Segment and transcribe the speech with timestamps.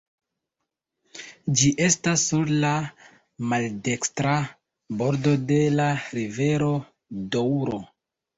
[1.59, 2.71] Ĝi estas sur la
[3.51, 4.33] maldekstra
[5.03, 6.73] bordo de la rivero
[7.37, 7.81] Doŭro.